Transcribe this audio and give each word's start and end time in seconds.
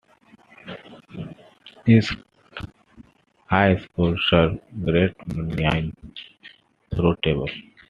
East 1.85 2.15
High 3.51 3.77
School 3.77 4.15
serves 4.29 4.57
grades 4.83 5.13
nine 5.27 5.95
through 6.91 7.17
twelve. 7.17 7.49